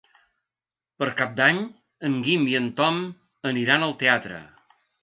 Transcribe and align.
Per 1.03 1.09
Cap 1.19 1.35
d'Any 1.41 1.61
en 2.09 2.17
Guim 2.29 2.49
i 2.55 2.59
en 2.63 2.73
Tom 2.81 3.01
aniran 3.53 3.91
al 3.91 3.99
teatre. 4.05 4.43